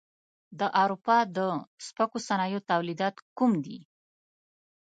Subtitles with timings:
[0.59, 1.37] د اروپا د
[1.87, 3.79] سپکو صنایعو تولیدات کوم دي؟